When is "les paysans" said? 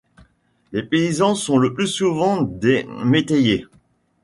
0.71-1.35